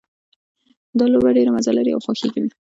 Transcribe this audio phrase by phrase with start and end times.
[0.99, 2.51] دا لوبه ډېره مزه لري او خوښیږي مې